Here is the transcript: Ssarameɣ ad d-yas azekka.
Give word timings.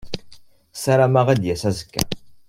Ssarameɣ 0.73 1.27
ad 1.29 1.39
d-yas 1.41 1.63
azekka. 1.69 2.03